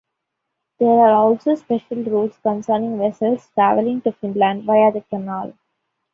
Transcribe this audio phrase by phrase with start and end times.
[0.79, 5.53] There are also special rules concerning vessels traveling to Finland via the canal.